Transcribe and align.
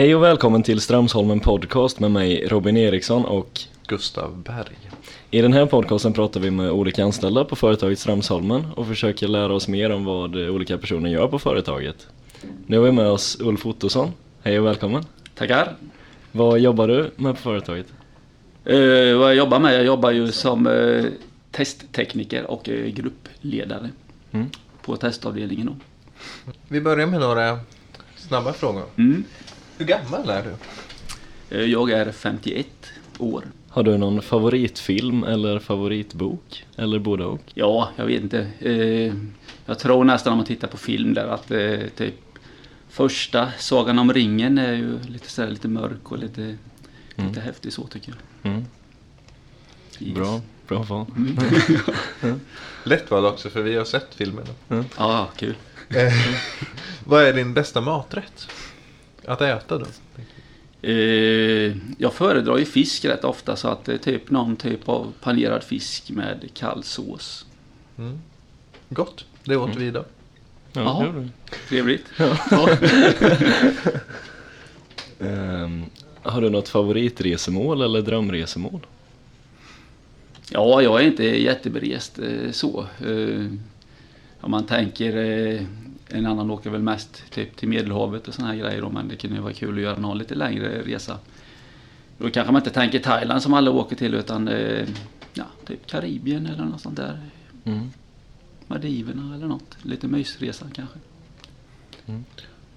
Hej 0.00 0.14
och 0.14 0.22
välkommen 0.22 0.62
till 0.62 0.80
Stramsholmen 0.80 1.40
Podcast 1.40 2.00
med 2.00 2.10
mig 2.10 2.46
Robin 2.48 2.76
Eriksson 2.76 3.24
och 3.24 3.60
Gustav 3.86 4.42
Berg. 4.42 4.78
i 5.30 5.40
den 5.40 5.52
här 5.52 5.66
podcasten 5.66 6.12
pratar 6.12 6.40
vi 6.40 6.50
med 6.50 6.70
olika 6.70 7.04
anställda 7.04 7.44
på 7.44 7.56
företaget 7.56 7.98
Stramsholmen 7.98 8.66
och 8.76 8.86
försöker 8.86 9.28
lära 9.28 9.54
oss 9.54 9.68
mer 9.68 9.90
om 9.90 10.04
vad 10.04 10.36
olika 10.36 10.78
personer 10.78 11.10
gör 11.10 11.28
på 11.28 11.38
företaget. 11.38 12.06
Nu 12.66 12.78
har 12.78 12.84
vi 12.84 12.92
med 12.92 13.06
oss 13.06 13.40
Ulf 13.40 13.66
Ottosson. 13.66 14.10
Hej 14.42 14.58
och 14.60 14.66
välkommen. 14.66 15.04
Tackar. 15.34 15.76
Vad 16.32 16.58
jobbar 16.58 16.88
du 16.88 17.10
med 17.16 17.34
på 17.34 17.40
företaget? 17.40 17.86
Eh, 18.64 18.78
vad 19.18 19.28
jag 19.28 19.34
jobbar 19.34 19.60
med? 19.60 19.74
Jag 19.74 19.84
jobbar 19.84 20.10
ju 20.10 20.32
som 20.32 20.66
eh, 20.66 21.04
testtekniker 21.50 22.50
och 22.50 22.68
eh, 22.68 22.86
gruppledare 22.86 23.90
Mm. 24.32 24.46
på 24.82 24.96
testavdelningen. 24.96 25.66
Då. 25.66 25.74
Vi 26.68 26.80
börjar 26.80 27.06
med 27.06 27.20
några 27.20 27.58
snabba 28.16 28.52
frågor. 28.52 28.84
Mm. 28.96 29.24
Hur 29.80 29.86
gammal 29.86 30.28
är 30.28 30.42
du? 30.42 30.54
Eh, 31.56 31.64
jag 31.64 31.90
är 31.90 32.12
51 32.12 32.66
år. 33.18 33.44
Har 33.68 33.82
du 33.82 33.98
någon 33.98 34.22
favoritfilm 34.22 35.24
eller 35.24 35.58
favoritbok? 35.58 36.66
Eller 36.76 36.98
både 36.98 37.24
och? 37.24 37.40
Ja, 37.54 37.90
jag 37.96 38.06
vet 38.06 38.22
inte. 38.22 38.46
Eh, 38.58 39.14
jag 39.66 39.78
tror 39.78 40.04
nästan 40.04 40.32
om 40.32 40.36
man 40.36 40.46
tittar 40.46 40.68
på 40.68 40.76
film 40.76 41.14
där 41.14 41.26
att 41.26 41.50
eh, 41.50 41.78
typ 41.96 42.14
första 42.88 43.52
Sagan 43.58 43.98
om 43.98 44.12
ringen 44.12 44.58
är 44.58 44.72
ju 44.72 44.98
lite, 45.02 45.30
så 45.30 45.42
här, 45.42 45.48
lite 45.50 45.68
mörk 45.68 46.12
och 46.12 46.18
lite, 46.18 46.56
lite 47.14 47.40
häftig 47.40 47.72
så 47.72 47.86
tycker 47.86 48.14
jag. 48.42 48.52
Mm. 48.52 48.64
Yes. 49.98 50.14
Bra, 50.14 50.40
bra 50.68 50.82
val. 50.82 51.06
Lätt 52.84 53.10
val 53.10 53.26
också 53.26 53.50
för 53.50 53.62
vi 53.62 53.76
har 53.76 53.84
sett 53.84 54.14
filmen. 54.14 54.46
Ja, 54.98 55.28
kul. 55.36 55.54
Eh, 55.88 56.12
Vad 57.04 57.22
är 57.22 57.32
din 57.32 57.54
bästa 57.54 57.80
maträtt? 57.80 58.48
Att 59.26 59.40
äta 59.40 59.78
då? 59.78 59.86
Eh, 60.82 61.76
jag 61.98 62.12
föredrar 62.12 62.58
ju 62.58 62.64
fisk 62.64 63.04
rätt 63.04 63.24
ofta 63.24 63.56
så 63.56 63.68
att 63.68 63.84
det 63.84 63.92
är 63.92 63.98
typ 63.98 64.30
någon 64.30 64.56
typ 64.56 64.88
av 64.88 65.12
panerad 65.20 65.62
fisk 65.62 66.10
med 66.10 66.48
kall 66.54 66.82
sås. 66.82 67.46
Mm. 67.98 68.20
Gott, 68.88 69.24
det 69.44 69.56
åt 69.56 69.76
vi 69.76 69.86
idag. 69.86 70.04
Ja, 70.72 70.80
Jaha. 70.82 71.00
det 71.00 71.06
gjorde 71.06 71.20
du. 71.20 71.28
Trevligt. 71.68 72.06
Ehm, 75.22 75.84
har 76.22 76.40
du 76.40 76.50
något 76.50 76.68
favoritresemål 76.68 77.82
eller 77.82 78.02
drömresemål? 78.02 78.86
Ja, 80.50 80.82
jag 80.82 81.00
är 81.00 81.06
inte 81.06 81.24
jätteberest 81.24 82.18
eh, 82.18 82.50
så. 82.50 82.86
Eh, 83.06 83.46
om 84.40 84.50
man 84.50 84.66
tänker, 84.66 85.16
en 86.12 86.26
annan 86.26 86.50
åker 86.50 86.70
väl 86.70 86.82
mest 86.82 87.30
typ 87.30 87.56
till 87.56 87.68
Medelhavet 87.68 88.28
och 88.28 88.34
såna 88.34 88.48
här 88.48 88.56
grejer 88.56 88.80
då, 88.80 88.90
men 88.90 89.08
det 89.08 89.16
kunde 89.16 89.36
ju 89.36 89.42
vara 89.42 89.52
kul 89.52 89.74
att 89.74 89.82
göra 89.82 89.98
någon 89.98 90.18
lite 90.18 90.34
längre 90.34 90.82
resa. 90.82 91.18
Då 92.18 92.30
kanske 92.30 92.52
man 92.52 92.60
inte 92.60 92.70
tänker 92.70 92.98
Thailand 92.98 93.42
som 93.42 93.54
alla 93.54 93.70
åker 93.70 93.96
till 93.96 94.14
utan 94.14 94.48
eh, 94.48 94.88
ja, 95.34 95.44
typ 95.66 95.86
Karibien 95.86 96.46
eller 96.46 96.64
något 96.64 96.80
sånt 96.80 96.96
där. 96.96 97.20
Mm. 97.64 97.90
Maldiverna 98.66 99.34
eller 99.34 99.46
något. 99.46 99.76
Lite 99.82 100.08
mysresa 100.08 100.66
kanske. 100.72 100.98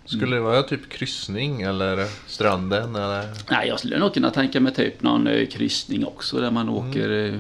Skulle 0.06 0.36
det 0.36 0.42
vara 0.42 0.64
typ 0.64 0.90
kryssning 0.90 1.62
eller 1.62 2.08
stranden 2.28 2.96
eller? 2.96 3.28
Nej, 3.52 3.68
jag 3.68 3.80
skulle 3.80 4.00
nog 4.00 4.14
kunna 4.14 4.30
tänka 4.30 4.60
mig 4.60 4.74
typ 4.74 5.04
någon 5.04 5.28
eh, 5.28 5.48
kryssning 5.48 6.06
också 6.06 6.40
där 6.40 6.52
man 6.52 6.70
åker 6.70 7.10
eh, 7.10 7.40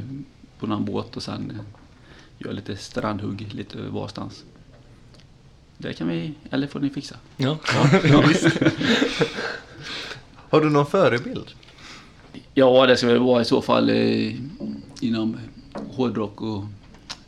på 0.60 0.68
någon 0.68 0.86
båt 0.86 1.16
och 1.16 1.24
sen 1.24 1.52
eh, 1.52 2.46
gör 2.46 2.54
lite 2.54 2.78
strandhugg 2.78 3.54
lite 3.54 3.78
varstans. 3.78 4.44
Det 5.84 5.94
kan 5.94 6.08
vi, 6.08 6.34
eller 6.52 6.68
får 6.68 6.80
ni 6.80 6.90
fixa. 6.90 7.16
Ja. 7.38 7.58
Har 10.50 10.62
du 10.62 10.70
någon 10.70 10.86
förebild? 10.86 11.52
Ja, 12.54 12.86
det 12.86 12.98
ska 12.98 13.08
väl 13.08 13.20
vara 13.20 13.42
i 13.42 13.46
så 13.46 13.62
fall 13.62 13.90
eh, 13.90 14.36
inom 15.02 15.38
hårdrock 15.74 16.42
och 16.42 16.64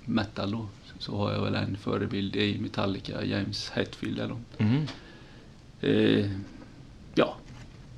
metal 0.06 0.52
då. 0.52 0.68
Så 1.00 1.18
har 1.18 1.32
jag 1.34 1.42
väl 1.42 1.56
en 1.56 1.78
förebild 1.78 2.36
i 2.36 2.60
Metallica, 2.60 3.26
James 3.26 3.70
Hetfield 3.70 4.20
eller 4.20 4.36
Mm. 4.58 4.86
eh, 5.82 6.30
Ja, 7.16 7.36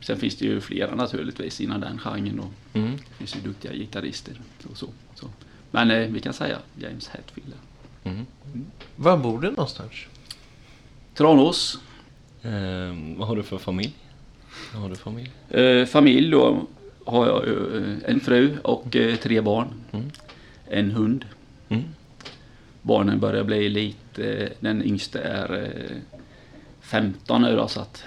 sen 0.01 0.18
finns 0.18 0.35
det 0.35 0.45
ju 0.45 0.62
flera 0.62 0.95
naturligtvis 0.95 1.62
inom 1.62 1.81
den 1.81 1.97
genren 2.00 2.39
och 2.39 2.51
Mm. 2.74 2.91
Det 2.97 3.16
finns 3.18 3.35
ju 3.35 3.39
duktiga 3.39 3.74
gitarrister 3.74 4.41
och 4.72 4.78
så. 4.78 4.88
så. 5.16 5.29
Men 5.72 5.91
eh, 5.91 6.07
vi 6.09 6.19
kan 6.19 6.34
säga 6.34 6.57
James 6.79 7.07
Hetfield. 7.07 7.53
Mm. 8.03 8.25
Var 8.95 9.18
bor 9.18 9.41
du 9.41 9.50
någonstans? 9.50 9.91
Tranås. 11.17 11.79
Ehm, 12.44 13.17
vad 13.17 13.28
har 13.28 13.35
du 13.35 13.44
för 13.44 13.57
familj? 13.57 13.94
Vad 14.73 14.81
har 14.81 14.89
du 14.89 14.95
familj? 14.95 15.31
Eh, 15.50 15.85
familj 15.85 16.31
då 16.31 16.67
har 17.05 17.28
jag 17.28 17.45
ju 17.45 17.78
eh, 17.78 18.11
en 18.11 18.19
fru 18.19 18.57
och 18.63 18.95
eh, 18.95 19.16
tre 19.16 19.41
barn. 19.41 19.67
Mm. 19.91 20.06
En 20.69 20.91
hund. 20.91 21.25
Mm. 21.69 21.83
Barnen 22.81 23.19
börjar 23.19 23.44
bli 23.44 23.69
lite, 23.69 24.23
eh, 24.33 24.50
den 24.59 24.83
yngste 24.83 25.19
är 25.22 25.63
eh, 25.63 25.97
15 26.81 27.41
nu 27.41 27.56
då 27.56 27.67
så 27.67 27.79
att 27.81 28.03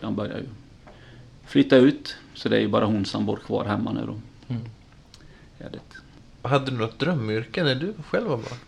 de 0.00 0.16
börjar 0.16 0.36
ju 0.38 0.46
flytta 1.46 1.76
ut. 1.76 2.16
Så 2.34 2.48
det 2.48 2.56
är 2.56 2.60
ju 2.60 2.68
bara 2.68 2.84
hon 2.84 3.04
som 3.04 3.26
bor 3.26 3.36
kvar 3.36 3.64
hemma 3.64 3.92
nu 3.92 4.06
då. 4.06 4.20
Mm. 4.54 4.62
Hade 6.42 6.70
du 6.70 6.76
något 6.76 6.98
drömyrke 6.98 7.64
när 7.64 7.74
du 7.74 7.94
själv 8.10 8.26
var 8.28 8.36
barn? 8.36 8.58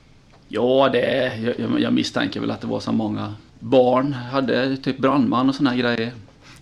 Ja, 0.48 0.88
det, 0.92 1.36
jag- 1.36 1.60
jag, 1.60 1.80
jag 1.80 1.92
misstänker 1.92 2.40
väl 2.40 2.50
att 2.50 2.60
det 2.60 2.66
var 2.66 2.80
så 2.80 2.92
många 2.92 3.34
barn. 3.58 4.12
Hade 4.12 4.76
typ 4.76 4.98
brandman 4.98 5.48
och 5.48 5.54
såna 5.54 5.70
här 5.70 5.76
grejer. 5.76 6.12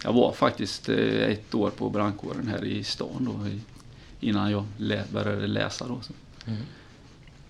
Jag 0.04 0.12
var 0.12 0.32
faktiskt 0.32 0.88
eh, 0.88 0.96
ett 0.96 1.54
år 1.54 1.70
på 1.70 1.90
brandkåren 1.90 2.48
här 2.48 2.64
i 2.64 2.84
stan 2.84 3.24
då, 3.30 3.46
innan 4.20 4.50
jag 4.50 4.64
lä, 4.76 5.04
började 5.12 5.46
läsa. 5.46 5.88
Då, 5.88 6.00
så. 6.00 6.12
Mm. 6.46 6.62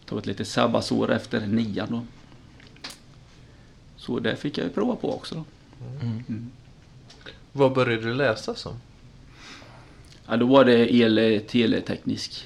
Tog 0.05 0.19
ett 0.19 0.27
litet 0.27 0.49
sabbatsår 0.49 1.13
efter 1.13 1.47
nian 1.47 1.87
då. 1.91 2.03
Så 3.97 4.19
det 4.19 4.37
fick 4.37 4.59
jag 4.59 4.75
prova 4.75 4.97
på 4.97 5.15
också. 5.15 5.35
Då. 5.35 5.45
Mm. 6.01 6.25
Mm. 6.29 6.51
Vad 7.53 7.73
började 7.73 8.03
du 8.03 8.15
läsa 8.15 8.55
som? 8.55 8.75
Ja, 10.27 10.37
då 10.37 10.47
var 10.47 10.65
det 10.65 10.95
el 10.95 11.43
teleteknisk 11.49 12.45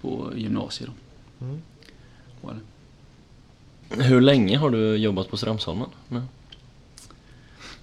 på 0.00 0.32
gymnasiet. 0.36 0.90
Då. 0.90 1.44
Mm. 1.44 1.62
Var 2.40 2.52
det. 2.52 2.60
Hur 3.98 4.20
länge 4.20 4.58
har 4.58 4.70
du 4.70 4.96
jobbat 4.96 5.30
på 5.30 5.36
Stramsholmen? 5.36 5.88
nu? 6.08 6.22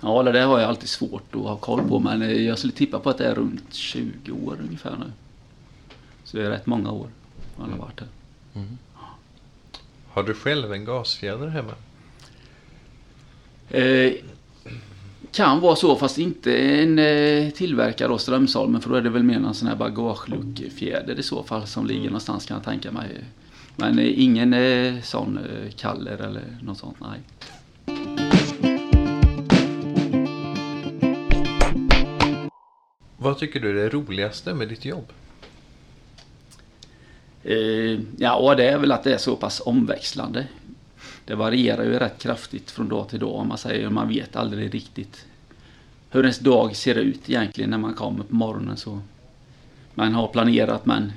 Ja, 0.02 0.24
det 0.24 0.31
där 0.31 0.46
har 0.46 0.59
jag 0.59 0.70
alltid 0.70 0.90
svårt 0.90 1.36
att 1.36 1.42
ha 1.42 1.56
koll 1.56 1.88
på 1.88 2.00
men 2.00 2.46
jag 2.46 2.58
skulle 2.58 2.74
tippa 2.74 3.00
på 3.00 3.09
att 3.09 3.18
det 3.18 3.25
är 3.25 3.36
runt 3.36 3.74
20 3.74 4.31
år 4.31 4.58
ungefär 4.68 4.96
nu. 5.00 5.12
Så 6.24 6.38
det 6.38 6.46
är 6.46 6.50
rätt 6.50 6.66
många 6.66 6.92
år 6.92 7.08
man 7.58 7.72
har 7.72 7.78
varit 7.78 8.00
här. 8.00 8.08
Mm. 8.56 8.78
Har 10.09 10.24
du 10.24 10.34
själv 10.34 10.74
en 10.74 10.86
gasfjäder 10.86 11.48
hemma? 11.48 11.74
Eh, 13.69 14.14
kan 15.31 15.59
vara 15.59 15.75
så 15.75 15.96
fast 15.96 16.18
inte 16.18 16.58
en 16.58 17.00
eh, 17.00 17.50
tillverkare 17.50 18.12
av 18.12 18.18
Strömsholmen 18.18 18.81
för 18.81 18.90
då 18.90 18.96
är 18.96 19.02
det 19.02 19.09
väl 19.09 19.24
mer 19.24 19.40
någon 19.40 19.56
sån 19.56 19.68
här 19.68 19.75
bagageluckefjäder 19.75 21.19
i 21.19 21.24
så 21.24 21.44
fall 21.44 21.68
som 21.68 21.86
ligger 21.86 22.06
någonstans 22.06 22.46
kan 22.46 22.58
jag 22.58 22.64
tänka 22.64 22.92
mig. 22.92 23.24
Men 23.80 24.00
eh, 24.00 24.24
ingen 24.24 24.54
eh, 24.54 25.02
sån 25.02 25.38
eh, 25.38 25.72
kaller 25.76 26.18
eller 26.18 26.58
något 26.62 26.78
sånt, 26.78 26.98
nej. 27.00 27.20
Vad 33.18 33.38
tycker 33.38 33.60
du 33.60 33.70
är 33.70 33.74
det 33.74 33.90
roligaste 33.90 34.54
med 34.54 34.70
ditt 34.70 34.86
jobb? 34.86 35.12
Eh, 37.44 38.00
ja, 38.18 38.36
och 38.36 38.56
det 38.56 38.70
är 38.70 38.78
väl 38.78 38.92
att 38.92 39.04
det 39.04 39.14
är 39.14 39.18
så 39.18 39.36
pass 39.36 39.62
omväxlande. 39.66 40.48
Det 41.26 41.36
varierar 41.36 41.84
ju 41.84 42.00
rätt 42.00 42.22
kraftigt 42.22 42.72
från 42.72 42.90
dag 42.90 43.10
till 43.10 43.20
dag 43.20 43.36
om 43.36 43.48
man 43.48 43.58
säger. 43.58 43.90
Man 43.90 44.08
vet 44.08 44.36
aldrig 44.36 44.74
riktigt 44.74 45.25
hur 46.10 46.22
ens 46.22 46.40
dag 46.40 46.75
ser 46.75 46.96
ut 46.96 47.30
egentligen 47.30 47.70
när 47.70 47.78
man 47.78 47.94
kommer 47.94 48.24
på 48.24 48.36
morgonen. 48.36 48.78
Så 48.78 49.00
man 49.94 50.14
har 50.14 50.28
planerat 50.28 50.86
men 50.86 51.12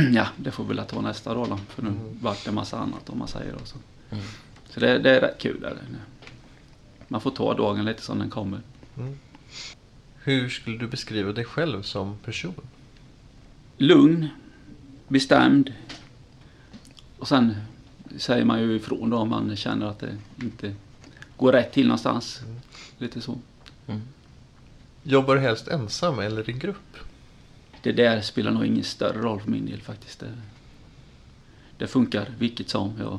ja, 0.14 0.26
det 0.36 0.50
får 0.50 0.64
väl 0.64 0.78
att 0.78 0.88
ta 0.88 1.00
nästa 1.00 1.34
dag 1.34 1.48
då. 1.48 1.56
För 1.68 1.82
nu 1.82 1.90
vart 2.20 2.44
det 2.44 2.48
en 2.48 2.54
massa 2.54 2.78
annat 2.78 3.08
om 3.10 3.18
man 3.18 3.28
säger. 3.28 3.54
Och 3.54 3.68
så 3.68 3.76
Mm. 4.10 4.24
så 4.68 4.80
det, 4.80 4.98
det 4.98 5.10
är 5.16 5.20
rätt 5.20 5.38
kul. 5.38 5.60
Där. 5.60 5.76
Man 7.08 7.20
får 7.20 7.30
ta 7.30 7.54
dagen 7.54 7.84
lite 7.84 8.02
som 8.02 8.18
den 8.18 8.30
kommer. 8.30 8.60
Hur 10.22 10.48
skulle 10.48 10.78
du 10.78 10.86
beskriva 10.86 11.32
dig 11.32 11.44
själv 11.44 11.82
som 11.82 12.18
person? 12.24 12.54
lugn, 13.78 14.28
bestämd. 15.08 15.72
Och 17.18 17.28
sen 17.28 17.56
säger 18.16 18.44
man 18.44 18.60
ju 18.60 18.76
ifrån 18.76 19.10
då 19.10 19.16
om 19.16 19.28
man 19.28 19.56
känner 19.56 19.86
att 19.86 19.98
det 19.98 20.16
inte 20.42 20.74
går 21.36 21.52
rätt 21.52 21.72
till 21.72 21.86
någonstans. 21.86 22.40
Lite 22.98 23.20
så. 23.20 23.38
Mm. 23.86 24.00
Jobbar 25.02 25.34
du 25.34 25.40
helst 25.40 25.68
ensam 25.68 26.18
eller 26.18 26.50
i 26.50 26.52
grupp? 26.52 26.96
Det 27.82 27.92
där 27.92 28.20
spelar 28.20 28.50
nog 28.50 28.66
ingen 28.66 28.84
större 28.84 29.18
roll 29.18 29.40
för 29.40 29.50
min 29.50 29.66
del 29.66 29.80
faktiskt. 29.80 30.20
Det, 30.20 30.26
det 31.78 31.86
funkar 31.86 32.26
vilket 32.38 32.68
som. 32.68 32.92
Jag 32.98 33.18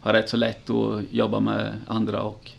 har 0.00 0.12
rätt 0.12 0.28
så 0.28 0.36
lätt 0.36 0.70
att 0.70 1.12
jobba 1.12 1.40
med 1.40 1.72
andra 1.86 2.22
och 2.22 2.50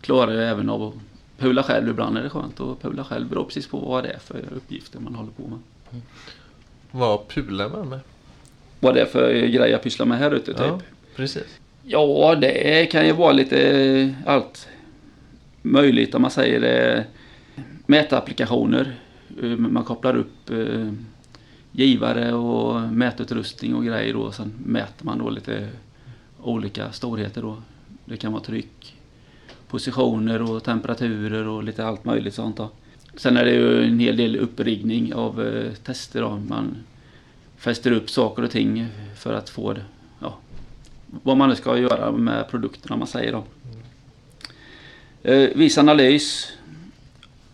klarar 0.00 0.32
ju 0.32 0.42
även 0.42 0.70
av 0.70 0.82
att 0.82 0.94
pula 1.38 1.62
själv. 1.62 1.88
Ibland 1.88 2.18
är 2.18 2.22
det 2.22 2.30
skönt 2.30 2.60
att 2.60 2.82
pula 2.82 3.04
själv. 3.04 3.28
Beror 3.28 3.44
precis 3.44 3.68
på 3.68 3.78
vad 3.78 4.04
det 4.04 4.10
är 4.10 4.18
för 4.18 4.44
uppgifter 4.56 5.00
man 5.00 5.14
håller 5.14 5.32
på 5.32 5.42
med. 5.42 5.58
Vad 6.90 7.28
pular 7.28 7.68
man 7.68 7.88
med? 7.88 8.00
Vad 8.80 8.94
det 8.94 9.00
är 9.00 9.06
för 9.06 9.32
grej 9.32 9.70
jag 9.70 9.82
pysslar 9.82 10.06
med 10.06 10.18
här 10.18 10.30
ute 10.30 10.52
typ. 10.52 10.66
Ja, 10.66 10.80
precis. 11.16 11.60
Ja, 11.82 12.34
det 12.34 12.86
kan 12.86 13.06
ju 13.06 13.12
vara 13.12 13.32
lite 13.32 14.14
allt 14.26 14.68
möjligt 15.62 16.14
om 16.14 16.22
man 16.22 16.30
säger 16.30 16.60
det. 16.60 17.04
Mätapplikationer. 17.86 18.94
Eh, 19.42 19.56
Man 19.56 19.84
kopplar 19.84 20.16
upp 20.16 20.50
eh, 20.50 20.92
givare 21.72 22.32
och 22.32 22.80
mätutrustning 22.80 23.74
och 23.74 23.84
grejer 23.84 24.12
då. 24.14 24.32
Sen 24.32 24.52
mäter 24.64 25.04
man 25.04 25.18
då 25.18 25.30
lite 25.30 25.68
olika 26.42 26.92
storheter 26.92 27.42
då. 27.42 27.56
Det 28.04 28.16
kan 28.16 28.32
vara 28.32 28.42
tryck, 28.42 28.96
positioner 29.68 30.42
och 30.42 30.64
temperaturer 30.64 31.48
och 31.48 31.64
lite 31.64 31.86
allt 31.86 32.04
möjligt 32.04 32.34
sånt 32.34 32.56
då. 32.56 32.70
Sen 33.16 33.36
är 33.36 33.44
det 33.44 33.52
ju 33.52 33.84
en 33.84 33.98
hel 33.98 34.16
del 34.16 34.36
uppriggning 34.36 35.14
av 35.14 35.46
eh, 35.46 35.72
tester 35.72 36.20
då. 36.20 36.36
Man 36.48 36.76
fäster 37.56 37.92
upp 37.92 38.10
saker 38.10 38.42
och 38.42 38.50
ting 38.50 38.88
för 39.16 39.34
att 39.34 39.50
få 39.50 39.72
det, 39.72 39.84
ja, 40.20 40.36
vad 41.22 41.36
man 41.36 41.48
nu 41.48 41.54
ska 41.54 41.78
göra 41.78 42.12
med 42.12 42.48
produkterna 42.50 42.94
om 42.94 42.98
man 42.98 43.08
säger 43.08 43.32
då. 43.32 43.44
Eh, 45.22 45.50
viss 45.56 45.78
analys 45.78 46.52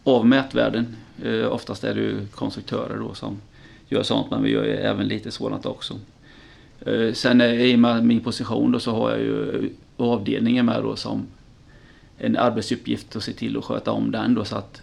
av 0.05 0.27
mätvärden. 0.27 0.97
Eh, 1.25 1.53
oftast 1.53 1.85
är 1.85 1.95
det 1.95 2.01
ju 2.01 2.27
konstruktörer 2.27 2.99
då 2.99 3.15
som 3.15 3.41
gör 3.89 4.03
sånt 4.03 4.31
men 4.31 4.43
vi 4.43 4.51
gör 4.51 4.65
ju 4.65 4.71
även 4.71 5.09
lite 5.09 5.31
sådant 5.31 5.67
också. 5.67 5.99
Eh, 6.87 7.13
sen 7.13 7.41
eh, 7.41 7.63
i 7.63 7.75
och 7.75 7.79
med 7.79 8.05
min 8.05 8.21
position 8.21 8.73
då 8.73 8.81
så 8.81 8.93
har 8.93 9.11
jag 9.11 9.21
ju 9.21 9.71
avdelningen 9.97 10.67
med 10.67 10.83
då 10.83 10.97
som 10.97 11.27
en 12.19 12.37
arbetsuppgift 12.37 13.17
att 13.17 13.23
se 13.23 13.33
till 13.33 13.59
att 13.59 13.65
sköta 13.65 13.93
om 13.93 14.11
den 14.11 14.35
då 14.35 14.45
så 14.45 14.57
att 14.57 14.83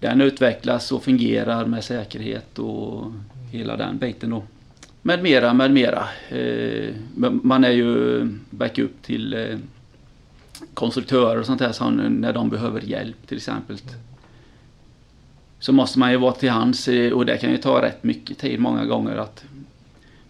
den 0.00 0.20
utvecklas 0.20 0.92
och 0.92 1.04
fungerar 1.04 1.66
med 1.66 1.84
säkerhet 1.84 2.58
och 2.58 3.12
hela 3.50 3.76
den 3.76 3.98
biten 3.98 4.30
då. 4.30 4.42
Med 5.02 5.22
mera, 5.22 5.54
med 5.54 5.70
mera. 5.70 6.08
Eh, 6.28 6.94
man 7.42 7.64
är 7.64 7.70
ju 7.70 8.22
backup 8.50 9.02
till 9.02 9.34
eh, 9.34 9.58
konstruktörer 10.74 11.40
och 11.40 11.46
sånt 11.46 11.60
här 11.60 11.72
så 11.72 11.90
när 11.90 12.32
de 12.32 12.50
behöver 12.50 12.80
hjälp 12.80 13.26
till 13.26 13.36
exempel. 13.36 13.78
Så 15.60 15.72
måste 15.72 15.98
man 15.98 16.10
ju 16.10 16.16
vara 16.16 16.32
till 16.32 16.50
hands 16.50 16.88
och 16.88 17.26
det 17.26 17.38
kan 17.38 17.50
ju 17.50 17.56
ta 17.56 17.82
rätt 17.82 18.04
mycket 18.04 18.38
tid 18.38 18.60
många 18.60 18.84
gånger 18.84 19.16
att 19.16 19.44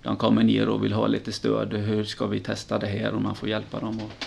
de 0.03 0.17
kommer 0.17 0.43
ner 0.43 0.69
och 0.69 0.85
vill 0.85 0.93
ha 0.93 1.07
lite 1.07 1.33
stöd. 1.33 1.73
Hur 1.73 2.05
ska 2.05 2.27
vi 2.27 2.41
testa 2.41 2.79
det 2.79 2.87
här 2.87 3.13
och 3.15 3.23
man 3.23 3.37
får 3.37 3.49
hjälpa 3.49 3.81
dem. 3.81 4.01
Och, 4.01 4.25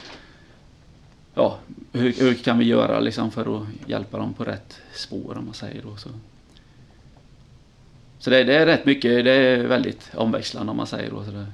ja, 1.34 1.60
hur, 1.92 2.14
hur 2.14 2.34
kan 2.34 2.58
vi 2.60 2.66
göra 2.66 3.00
liksom 3.00 3.32
för 3.32 3.58
att 3.58 3.68
hjälpa 3.86 4.18
dem 4.18 4.34
på 4.34 4.44
rätt 4.44 4.82
spår 4.94 5.38
om 5.38 5.46
man 5.46 5.54
säger 5.54 5.82
då. 5.82 5.96
Så, 5.96 6.10
så 8.20 8.30
det, 8.30 8.44
det 8.44 8.56
är 8.56 8.66
rätt 8.66 8.86
mycket, 8.86 9.26
det 9.26 9.32
är 9.32 9.68
väldigt 9.68 10.12
omväxlande 10.16 10.72
om 10.72 10.78
man 10.78 10.88
säger 10.88 11.12
då. 11.12 11.24
Så 11.24 11.32
det, 11.32 11.46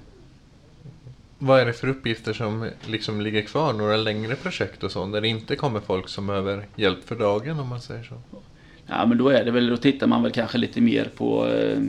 Vad 1.40 1.60
är 1.60 1.66
det 1.66 1.74
för 1.74 1.88
uppgifter 1.88 2.34
som 2.34 2.70
liksom 2.86 3.22
ligger 3.22 3.42
kvar? 3.42 3.74
Några 3.74 3.98
längre 3.98 4.36
projekt 4.36 4.84
och 4.84 4.92
sånt 4.92 5.14
där 5.14 5.22
det 5.22 5.28
inte 5.28 5.56
kommer 5.56 5.80
folk 5.80 6.10
som 6.10 6.28
behöver 6.28 6.66
hjälp 6.76 7.08
för 7.08 7.16
dagen 7.16 7.60
om 7.60 7.68
man 7.68 7.82
säger 7.82 8.04
så? 8.04 8.16
Ja 8.90 9.06
men 9.06 9.18
då 9.18 9.30
är 9.30 9.46
det 9.46 9.52
väl, 9.52 9.68
då 9.68 9.78
tittar 9.78 10.08
man 10.08 10.24
väl 10.24 10.32
kanske 10.32 10.58
lite 10.58 10.82
mer 10.82 11.06
på 11.06 11.48
eh, 11.48 11.80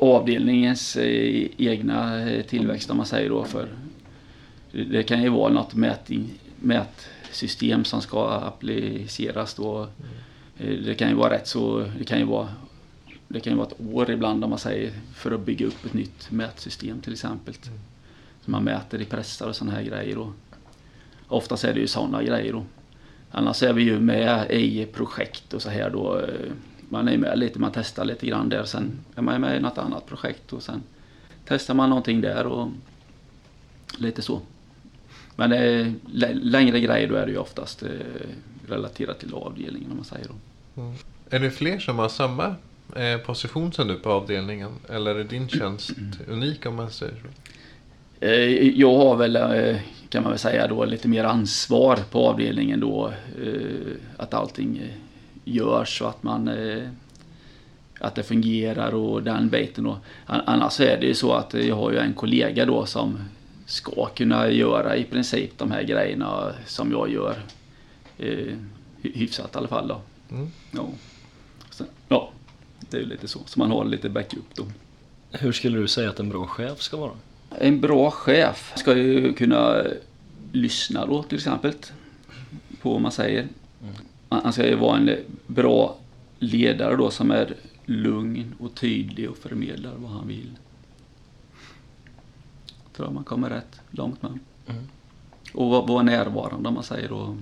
avdelningens 0.00 0.96
eh, 0.96 1.46
egna 1.58 2.30
eh, 2.30 2.42
tillväxt 2.42 2.90
om 2.90 2.96
man 2.96 3.06
säger 3.06 3.28
då 3.28 3.44
för 3.44 3.68
det- 4.72 5.02
kan 5.02 5.22
ju 5.22 5.28
vara 5.28 5.52
något 5.52 5.74
mäting, 5.74 6.30
mätsystem 6.56 7.84
som 7.84 8.00
ska 8.00 8.30
appliceras 8.30 9.54
då. 9.54 9.88
Eh, 10.58 10.74
Det 10.84 10.94
kan 10.94 11.08
ju 11.08 11.14
vara 11.14 11.34
rätt 11.34 11.46
så, 11.48 11.84
det 11.98 12.04
kan 12.04 12.18
ju 12.18 12.24
vara 12.24 12.48
det 13.28 13.40
kan 13.40 13.52
ju 13.52 13.56
vara 13.56 13.66
ett 13.68 13.80
år 13.94 14.10
ibland 14.10 14.44
om 14.44 14.50
man 14.50 14.58
säger 14.58 14.92
för 15.14 15.30
att 15.30 15.40
bygga 15.40 15.66
upp 15.66 15.84
ett 15.84 15.94
nytt 15.94 16.30
mätsystem 16.30 17.00
till 17.00 17.12
exempel. 17.12 17.54
Så 18.44 18.50
man 18.50 18.64
mäter 18.64 19.00
i 19.00 19.04
pressar 19.04 19.48
och 19.48 19.56
sådana 19.56 19.76
här 19.76 19.82
grejer. 19.82 20.26
Oftast 21.28 21.64
är 21.64 21.74
det 21.74 21.80
ju 21.80 21.86
sådana 21.86 22.22
grejer. 22.22 22.52
Då. 22.52 22.64
Annars 23.30 23.62
är 23.62 23.72
vi 23.72 23.82
ju 23.82 24.00
med 24.00 24.50
i 24.50 24.86
projekt 24.86 25.54
och 25.54 25.62
så 25.62 25.70
här 25.70 25.90
då. 25.90 26.18
eh, 26.20 26.52
Man 26.88 27.08
är 27.08 27.18
med 27.18 27.38
lite, 27.38 27.58
man 27.58 27.72
testar 27.74 28.04
lite 28.04 28.26
grann 28.26 28.48
där. 28.48 28.64
Sen 28.64 28.98
är 29.14 29.22
man 29.22 29.40
med 29.40 29.56
i 29.56 29.60
något 29.60 29.78
annat 29.78 30.06
projekt 30.06 30.52
och 30.52 30.62
sen 30.62 30.82
testar 31.44 31.74
man 31.74 31.88
någonting 31.90 32.20
där 32.20 32.46
och 32.46 32.68
lite 33.98 34.22
så. 34.22 34.40
Men 35.36 35.52
eh, 35.52 35.92
lä- 36.12 36.34
längre 36.34 36.80
grejer 36.80 37.08
då 37.08 37.14
är 37.14 37.26
det 37.26 37.32
ju 37.32 37.38
oftast 37.38 37.82
eh, 37.82 37.88
relaterat 38.68 39.18
till 39.20 39.34
avdelningen 39.34 39.90
om 39.90 39.96
man 39.96 40.04
säger 40.04 40.26
då. 40.28 40.34
Är 41.30 41.40
det 41.40 41.50
fler 41.50 41.78
som 41.78 41.98
har 41.98 42.08
samma 42.08 42.54
eh, 42.96 43.18
position 43.26 43.72
som 43.72 43.88
du 43.88 43.94
på 43.94 44.10
avdelningen? 44.10 44.70
Eller 44.88 45.14
är 45.14 45.24
din 45.24 45.48
tjänst 45.48 45.90
unik 46.28 46.66
om 46.66 46.74
man 46.76 46.90
säger 46.90 47.14
så? 47.14 47.28
Eh, 48.20 48.68
Jag 48.78 48.96
har 48.98 49.16
väl, 49.16 49.36
eh, 49.36 49.76
kan 50.08 50.22
man 50.22 50.32
väl 50.32 50.38
säga 50.38 50.66
då, 50.66 50.84
lite 50.84 51.08
mer 51.08 51.24
ansvar 51.24 51.96
på 52.10 52.28
avdelningen 52.28 52.80
då. 52.80 53.12
eh, 53.44 53.92
Att 54.16 54.34
allting 54.34 54.82
görs 55.44 56.02
och 56.02 56.08
att 56.08 56.22
man 56.22 56.50
att 58.00 58.14
det 58.14 58.22
fungerar 58.22 58.94
och 58.94 59.22
den 59.22 59.48
biten. 59.48 59.92
Annars 60.26 60.80
är 60.80 61.00
det 61.00 61.06
ju 61.06 61.14
så 61.14 61.32
att 61.32 61.54
jag 61.54 61.76
har 61.76 61.90
ju 61.90 61.98
en 61.98 62.12
kollega 62.14 62.66
då 62.66 62.86
som 62.86 63.18
ska 63.66 64.06
kunna 64.06 64.50
göra 64.50 64.96
i 64.96 65.04
princip 65.04 65.58
de 65.58 65.70
här 65.70 65.82
grejerna 65.82 66.52
som 66.66 66.90
jag 66.92 67.10
gör. 67.10 67.36
Hy- 68.18 68.56
hyfsat 69.02 69.54
i 69.54 69.58
alla 69.58 69.68
fall 69.68 69.88
då. 69.88 70.00
Mm. 70.30 70.50
Ja. 70.70 70.88
Så, 71.70 71.84
ja, 72.08 72.30
det 72.90 72.96
är 72.96 73.00
ju 73.00 73.06
lite 73.06 73.28
så. 73.28 73.40
Så 73.46 73.58
man 73.58 73.70
har 73.70 73.84
lite 73.84 74.08
backup 74.08 74.54
då. 74.54 74.64
Hur 75.32 75.52
skulle 75.52 75.78
du 75.78 75.88
säga 75.88 76.10
att 76.10 76.20
en 76.20 76.28
bra 76.28 76.46
chef 76.46 76.80
ska 76.82 76.96
vara? 76.96 77.12
En 77.58 77.80
bra 77.80 78.10
chef 78.10 78.72
ska 78.76 78.96
ju 78.96 79.32
kunna 79.32 79.84
lyssna 80.52 81.06
då 81.06 81.22
till 81.22 81.38
exempel 81.38 81.72
på 82.80 82.92
vad 82.92 83.00
man 83.00 83.12
säger. 83.12 83.48
Han 84.28 84.40
han 84.42 84.52
ska 84.52 84.66
ju 84.66 84.74
vara 84.74 84.96
en 84.96 85.16
bra 85.46 85.96
ledare 86.38 86.96
då 86.96 87.10
som 87.10 87.30
är 87.30 87.54
lugn 87.86 88.54
och 88.58 88.74
tydlig 88.74 89.30
och 89.30 89.36
förmedlar 89.36 89.94
vad 89.96 90.10
han 90.10 90.28
vill. 90.28 90.58
Tror 92.92 93.08
jag 93.08 93.14
man 93.14 93.24
kommer 93.24 93.50
rätt 93.50 93.80
långt 93.90 94.22
med. 94.22 94.38
Mm. 94.66 94.88
Och 95.52 95.70
vara 95.70 95.86
vara 95.86 96.02
närvarande 96.02 96.68
om 96.68 96.74
man 96.74 96.84
säger 96.84 97.08
då. 97.08 97.36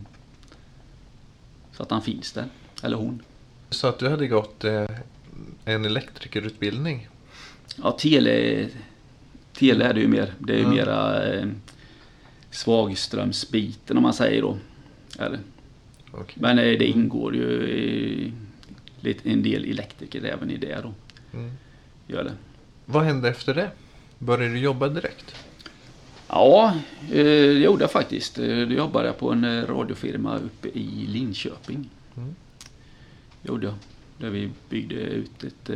Så 1.73 1.83
att 1.83 1.91
han 1.91 2.03
finns 2.03 2.33
där. 2.33 2.45
Eller 2.83 2.97
hon. 2.97 3.23
Så 3.71 3.87
att 3.87 3.99
du 3.99 4.09
hade 4.09 4.29
gått 4.29 4.65
eh, 4.65 4.87
en 5.65 5.85
elektrikerutbildning? 5.85 7.09
Ja, 7.83 7.93
tele, 7.93 8.67
tele 9.59 9.85
är 9.85 9.95
det 9.95 10.01
ju 10.01 10.09
mer. 10.09 10.33
Det 10.39 10.53
är 10.53 10.57
ju 10.59 10.63
Ja. 10.63 10.69
mera 10.71 11.25
eh, 11.35 11.47
svagströmsbiten 12.51 13.97
om 13.97 14.03
man 14.03 14.13
säger 14.15 14.43
då. 14.43 14.57
Eller, 15.19 15.39
Okej. 16.11 16.35
men 16.41 16.59
eh, 16.59 16.65
det 16.65 16.87
ingår 16.87 17.35
ju 17.37 17.63
i, 17.69 18.33
lite, 19.01 19.31
en 19.31 19.43
del 19.43 19.65
elektriker 19.65 20.25
även 20.25 20.51
i 20.51 20.57
det 20.57 20.81
då. 20.83 20.93
Mm. 21.39 21.53
Gör 22.07 22.25
det. 22.25 22.33
Vad 22.85 23.03
hände 23.05 23.29
efter 23.29 23.55
det? 23.55 23.71
Började 24.19 24.55
du 24.55 24.59
jobba 24.61 24.89
direkt? 24.89 25.35
Ja, 26.29 26.75
eh, 27.11 27.15
det 27.25 27.53
gjorde 27.53 27.83
jag 27.83 27.91
faktiskt. 27.93 28.39
Eh, 28.39 28.45
Då 28.47 28.75
jobbade 28.75 29.07
jag 29.07 29.19
på 29.19 29.33
en 29.33 29.45
eh, 29.45 29.67
radiofirma 29.67 30.37
uppe 30.39 30.69
i 30.69 31.07
Linköping. 31.09 31.91
Mm. 32.17 32.35
Gjorde 33.43 33.67
jag. 33.67 33.75
Där 34.19 34.31
vi 34.31 34.51
byggde 34.69 34.95
ut 34.95 35.45
ett 35.45 35.71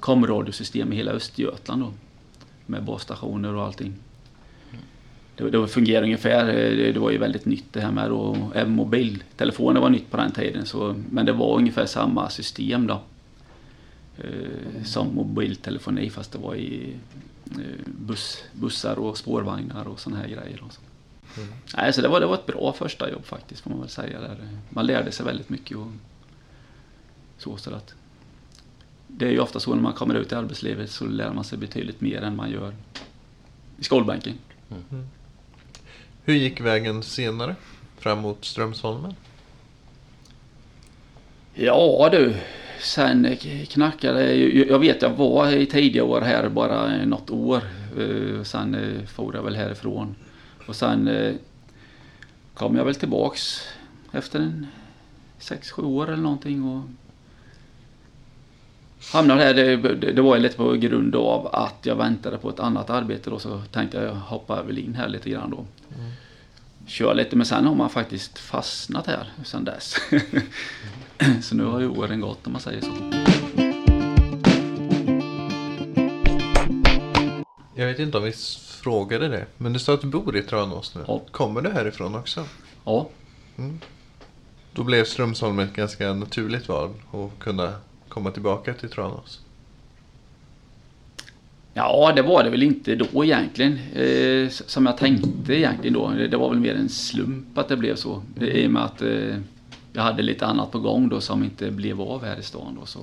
komradiosystem 0.00 0.92
i 0.92 0.96
hela 0.96 1.10
Östergötland 1.12 1.82
då. 1.82 1.92
Med 2.66 2.84
basstationer 2.84 3.54
och 3.54 3.64
allting. 3.64 3.94
Det, 5.36 5.50
det 5.50 5.68
fungerar 5.68 6.02
ungefär, 6.02 6.48
eh, 6.48 6.76
det, 6.76 6.92
det 6.92 7.00
var 7.00 7.10
ju 7.10 7.18
väldigt 7.18 7.44
nytt 7.44 7.72
det 7.72 7.80
här 7.80 7.90
med 7.90 8.10
och 8.10 8.56
även 8.56 8.72
mobiltelefoner 8.72 9.80
var 9.80 9.90
nytt 9.90 10.10
på 10.10 10.16
den 10.16 10.32
tiden. 10.32 10.66
Så, 10.66 11.02
men 11.10 11.26
det 11.26 11.32
var 11.32 11.56
ungefär 11.56 11.86
samma 11.86 12.30
system 12.30 12.86
då. 12.86 13.00
Eh, 14.18 14.84
som 14.84 15.14
mobiltelefoni 15.14 16.10
fast 16.10 16.32
det 16.32 16.38
var 16.38 16.54
i 16.54 16.96
eh, 17.50 17.86
buss, 17.86 18.44
bussar 18.52 18.98
och 18.98 19.18
spårvagnar 19.18 19.88
och 19.88 20.00
såna 20.00 20.16
här 20.16 20.28
grejer. 20.28 20.62
Och 20.62 20.72
så. 20.72 20.80
Mm. 21.40 21.54
Nej, 21.76 21.92
så 21.92 22.00
det 22.00 22.08
var, 22.08 22.20
det 22.20 22.26
var 22.26 22.34
ett 22.34 22.46
bra 22.46 22.72
första 22.72 23.10
jobb 23.10 23.24
faktiskt 23.24 23.60
får 23.60 23.70
man 23.70 23.80
väl 23.80 23.88
säga. 23.88 24.20
Där. 24.20 24.36
Man 24.68 24.86
lärde 24.86 25.12
sig 25.12 25.26
väldigt 25.26 25.48
mycket. 25.48 25.76
Och 25.76 25.86
så, 27.38 27.56
så 27.56 27.74
att 27.74 27.94
det 29.06 29.26
är 29.26 29.30
ju 29.30 29.40
ofta 29.40 29.60
så 29.60 29.74
när 29.74 29.82
man 29.82 29.92
kommer 29.92 30.14
ut 30.14 30.32
i 30.32 30.34
arbetslivet 30.34 30.90
så 30.90 31.04
lär 31.06 31.32
man 31.32 31.44
sig 31.44 31.58
betydligt 31.58 32.00
mer 32.00 32.22
än 32.22 32.36
man 32.36 32.50
gör 32.50 32.74
i 33.78 33.84
skolbänken. 33.84 34.34
Hur 36.24 36.34
gick 36.34 36.60
vägen 36.60 37.02
senare? 37.02 37.56
Fram 37.98 38.18
mot 38.18 38.44
Strömsholmen? 38.44 39.14
Ja 41.54 42.08
du, 42.12 42.34
sen 42.80 43.36
knackade 43.68 44.34
jag. 44.34 44.78
Vet 44.78 45.02
jag 45.02 45.10
var 45.10 45.52
i 45.52 45.66
tidiga 45.66 46.04
år 46.04 46.20
här 46.20 46.48
bara 46.48 47.04
något 47.04 47.30
år. 47.30 47.62
Eh, 47.98 48.42
Sen 48.42 48.74
eh, 48.74 49.06
for 49.06 49.34
jag 49.34 49.42
väl 49.42 49.56
härifrån. 49.56 50.14
Och 50.66 50.76
sen 50.76 51.08
eh, 51.08 51.34
kom 52.54 52.76
jag 52.76 52.84
väl 52.84 52.94
tillbaks 52.94 53.60
efter 54.12 54.40
en 54.40 54.66
6-7 55.40 55.84
år 55.84 56.06
eller 56.06 56.22
någonting. 56.22 56.64
Och 56.64 56.82
hamnade 59.12 59.42
här, 59.42 59.54
det, 59.54 59.76
det, 60.12 60.22
var 60.22 60.38
lite 60.38 60.56
på 60.56 60.72
grund 60.72 61.16
av 61.16 61.46
att 61.54 61.78
jag 61.82 61.96
väntade 61.96 62.38
på 62.38 62.50
ett 62.50 62.60
annat 62.60 62.90
arbete 62.90 63.30
då 63.30 63.38
så 63.38 63.62
tänkte 63.72 63.98
jag 63.98 64.14
hoppa 64.14 64.62
väl 64.62 64.78
in 64.78 64.94
här 64.94 65.08
lite 65.08 65.30
grann 65.30 65.50
då. 65.50 65.66
Kör 66.86 67.14
lite 67.14 67.36
men 67.36 67.46
sen 67.46 67.66
har 67.66 67.74
man 67.74 67.90
faktiskt 67.90 68.38
fastnat 68.38 69.06
här 69.06 69.32
sen 69.44 69.64
dess. 69.64 69.96
så 71.42 71.54
nu 71.54 71.64
har 71.64 71.80
ju 71.80 71.88
åren 71.88 72.20
gått 72.20 72.46
om 72.46 72.52
man 72.52 72.60
säger 72.60 72.80
så. 72.80 72.90
Jag 77.74 77.86
vet 77.86 77.98
inte 77.98 78.18
om 78.18 78.24
vi 78.24 78.32
frågade 78.82 79.28
det, 79.28 79.46
men 79.56 79.72
du 79.72 79.78
sa 79.78 79.94
att 79.94 80.00
du 80.00 80.06
bor 80.06 80.36
i 80.36 80.42
Tranås 80.42 80.94
nu. 80.94 81.04
Ja. 81.06 81.22
Kommer 81.30 81.60
du 81.60 81.70
härifrån 81.70 82.14
också? 82.14 82.44
Ja, 82.84 83.08
Då 84.72 84.84
blev 84.84 85.04
Strömsholm 85.04 85.58
ett 85.58 85.72
ganska 85.72 86.14
naturligt 86.14 86.68
val 86.68 86.90
att 87.12 87.38
kunna 87.38 87.72
komma 88.16 88.30
tillbaka 88.30 88.74
till 88.74 88.88
Tranås. 88.88 89.40
Ja, 91.74 92.12
det 92.16 92.22
var 92.22 92.44
det 92.44 92.50
väl 92.50 92.62
inte 92.62 92.94
då 92.94 93.24
egentligen. 93.24 93.78
Eh, 93.94 94.48
som 94.48 94.86
jag 94.86 94.96
tänkte 94.98 95.54
egentligen 95.54 95.94
då. 95.94 96.08
Det 96.30 96.36
var 96.36 96.50
väl 96.50 96.60
mer 96.60 96.74
en 96.74 96.88
slump 96.88 97.58
att 97.58 97.68
det 97.68 97.76
blev 97.76 97.96
så. 97.96 98.22
I 98.40 98.66
och 98.66 98.70
med 98.70 98.84
att 98.84 99.02
eh, 99.02 99.36
jag 99.92 100.02
hade 100.02 100.22
lite 100.22 100.46
annat 100.46 100.70
på 100.72 100.78
gång 100.78 101.08
då 101.08 101.20
som 101.20 101.44
inte 101.44 101.70
blev 101.70 102.00
av 102.00 102.24
här 102.24 102.38
i 102.38 102.42
stan 102.42 102.78
då. 102.80 102.86
Så 102.86 102.98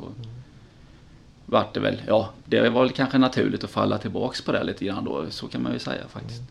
vart 1.45 1.73
det 1.73 1.79
väl, 1.79 2.01
ja, 2.07 2.29
det 2.45 2.69
var 2.69 2.81
väl 2.81 2.91
kanske 2.91 3.17
naturligt 3.17 3.63
att 3.63 3.69
falla 3.69 3.97
tillbaks 3.97 4.41
på 4.41 4.51
det 4.51 4.63
lite 4.63 4.85
grann 4.85 5.05
då. 5.05 5.25
Så 5.29 5.47
kan 5.47 5.63
man 5.63 5.73
ju 5.73 5.79
säga 5.79 6.07
faktiskt. 6.09 6.41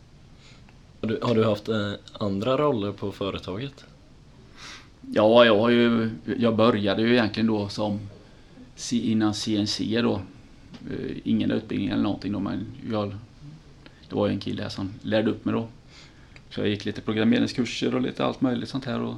Har 1.01 1.09
du, 1.09 1.19
har 1.23 1.35
du 1.35 1.45
haft 1.45 1.69
eh, 1.69 1.93
andra 2.13 2.57
roller 2.57 2.93
på 2.93 3.13
företaget? 3.13 3.85
Ja, 5.01 5.45
jag 5.45 5.59
har 5.59 5.71
ju, 5.71 6.11
jag 6.39 6.57
började 6.57 7.03
ju 7.03 7.13
egentligen 7.13 7.47
då 7.47 7.69
som 7.69 8.01
innan 8.93 9.35
CNC 9.35 10.01
då. 10.03 10.21
Eh, 10.91 11.17
ingen 11.25 11.51
utbildning 11.51 11.89
eller 11.89 12.03
någonting 12.03 12.33
då, 12.33 12.41
men 12.41 12.67
jag, 12.91 13.15
det 14.09 14.15
var 14.15 14.27
ju 14.27 14.33
en 14.33 14.41
kille 14.41 14.63
här 14.63 14.69
som 14.69 14.91
lärde 15.03 15.31
upp 15.31 15.45
mig 15.45 15.55
då. 15.55 15.69
Så 16.51 16.61
jag 16.61 16.69
gick 16.69 16.85
lite 16.85 17.01
programmeringskurser 17.01 17.95
och 17.95 18.01
lite 18.01 18.25
allt 18.25 18.41
möjligt 18.41 18.69
sånt 18.69 18.85
här. 18.85 19.01
Och 19.01 19.15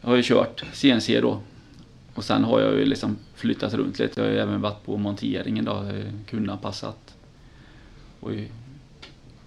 jag 0.00 0.08
har 0.08 0.16
ju 0.16 0.22
kört 0.22 0.64
CNC 0.72 1.20
då. 1.20 1.40
Och 2.14 2.24
sen 2.24 2.44
har 2.44 2.60
jag 2.60 2.78
ju 2.78 2.84
liksom 2.84 3.16
flyttat 3.34 3.74
runt 3.74 3.98
lite. 3.98 4.20
Jag 4.20 4.26
har 4.26 4.32
ju 4.32 4.38
även 4.38 4.60
varit 4.60 4.84
på 4.84 4.96
monteringen 4.96 5.64
då, 5.64 5.72
eh, 5.72 6.12
kundanpassat. 6.26 7.16
Och 8.20 8.30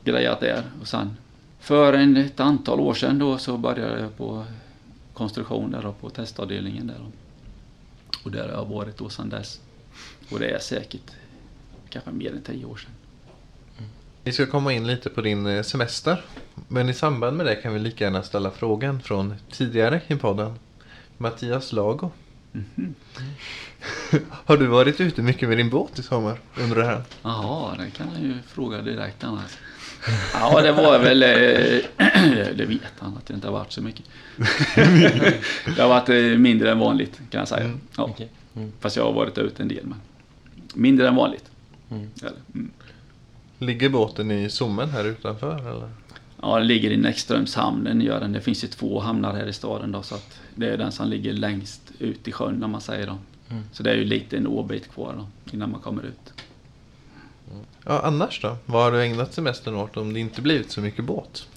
grejat 0.04 0.40
där. 0.40 0.64
Och 0.82 0.88
sen 0.88 1.18
för 1.60 1.94
en, 1.94 2.18
ett 2.18 2.40
antal 2.40 2.80
år 2.80 2.94
sedan 2.94 3.20
då 3.20 3.38
så 3.38 3.58
började 3.58 4.00
jag 4.00 4.18
på 4.18 4.46
konstruktion 5.14 5.72
där 5.72 5.82
då, 5.82 5.92
på 5.92 6.10
testavdelningen 6.10 6.88
där. 6.88 6.96
då. 6.98 7.25
Och 8.26 8.32
där 8.32 8.44
har 8.44 8.50
jag 8.50 8.66
varit 8.66 8.98
då 8.98 9.10
sedan 9.10 9.30
dess. 9.30 9.60
Och 10.30 10.40
det 10.40 10.50
är 10.50 10.60
säkert 10.60 11.12
kanske 11.90 12.12
mer 12.12 12.32
än 12.32 12.42
tio 12.42 12.66
år 12.66 12.78
sedan. 12.78 12.92
Vi 14.24 14.32
ska 14.32 14.46
komma 14.46 14.74
in 14.74 14.88
lite 14.88 15.10
på 15.10 15.22
din 15.22 15.48
eh, 15.48 15.64
semester. 15.64 16.26
Men 16.68 16.90
i 16.90 16.94
samband 16.94 17.38
med 17.38 17.46
det 17.46 17.56
kan 17.56 17.74
vi 17.74 17.80
lika 17.80 18.04
gärna 18.04 18.24
ställa 18.24 18.52
frågan 18.52 19.02
från 19.02 19.36
tidigare 19.52 20.02
i 20.08 20.16
podden. 20.16 20.60
Mattias 21.18 21.74
Lago. 21.74 22.12
Mhm. 22.52 22.96
Har 24.46 24.58
du 24.58 24.68
varit 24.68 25.02
ute 25.02 25.22
mycket 25.22 25.50
med 25.50 25.58
din 25.58 25.70
båt 25.70 26.00
i 26.00 26.04
sommar 26.04 26.40
det 26.56 26.86
här? 26.86 27.04
Jaha, 27.22 27.76
det 27.78 27.92
kan 27.92 28.08
han 28.10 28.22
ju 28.22 28.34
fråga 28.48 28.82
direkt 28.82 29.24
annars. 29.24 29.52
Ja, 30.34 30.62
det 30.62 30.72
var 30.72 31.00
väl... 31.00 31.24
eh, 31.24 31.30
Det 32.56 32.66
vet 32.66 32.82
han 33.00 33.18
att 33.18 33.26
det 33.26 33.34
inte 33.34 33.48
har 33.48 33.54
varit 33.54 33.72
så 33.72 33.82
mycket. 33.82 34.06
Det 35.76 35.82
har 35.82 35.88
varit 35.90 36.10
eh, 36.10 36.16
mindre 36.40 36.72
än 36.72 36.80
vanligt 36.80 37.22
kan 37.30 37.40
jag 37.40 37.48
säga. 37.48 37.64
Mm, 37.64 37.80
Ja. 37.98 38.16
Mm. 38.56 38.72
Fast 38.80 38.96
jag 38.96 39.04
har 39.04 39.14
varit 39.14 39.38
ute 39.38 39.62
en 39.64 39.68
del 39.68 39.86
men 39.86 39.98
mindre 40.74 41.08
än 41.08 41.16
vanligt. 41.16 41.52
Mm. 41.92 42.10
Mm. 42.54 42.72
Ligger 43.60 43.90
båten 43.90 44.32
i 44.32 44.50
Sommen 44.50 44.90
här 44.90 45.06
utanför 45.06 45.60
eller? 45.60 45.90
Ja, 46.42 46.58
den 46.58 46.68
ligger 46.68 46.92
i 46.92 46.98
Näckströmshamnen 46.98 48.02
gör 48.02 48.20
den. 48.20 48.32
Det 48.32 48.42
finns 48.42 48.64
ju 48.64 48.68
två 48.68 49.00
hamnar 49.00 49.34
här 49.34 49.48
i 49.48 49.54
staden 49.54 49.92
då 49.92 50.02
så 50.02 50.16
att 50.16 50.40
det 50.56 50.68
är 50.70 50.78
den 50.78 50.92
som 50.92 51.10
ligger 51.10 51.34
längst 51.34 51.82
ut 52.00 52.28
i 52.28 52.32
sjön 52.32 52.64
om 52.64 52.72
man 52.72 52.82
säger 52.82 53.08
då. 53.08 53.18
Mm. 53.50 53.64
Så 53.72 53.84
det 53.84 53.92
är 53.92 53.96
ju 53.96 54.06
lite 54.06 54.38
en 54.38 54.48
åbit 54.48 54.92
kvar 54.94 55.14
då 55.18 55.28
innan 55.56 55.72
man 55.72 55.82
kommer 55.82 56.04
ut. 56.04 56.34
Ja, 57.86 58.00
annars 58.04 58.42
då? 58.42 58.58
Vad 58.66 58.84
har 58.84 58.92
du 58.92 59.04
ägnat 59.04 59.34
semestern 59.34 59.76
åt 59.76 59.98
om 59.98 60.14
det 60.14 60.20
inte 60.20 60.42
blivit 60.42 60.72
så 60.72 60.82
mycket 60.82 61.06
båt? 61.06 61.48